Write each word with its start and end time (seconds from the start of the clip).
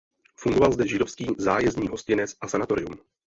Fungoval 0.35 0.71
zde 0.73 0.87
židovský 0.87 1.27
zájezdní 1.37 1.87
hostinec 1.87 2.35
a 2.41 2.47
sanatorium. 2.47 2.93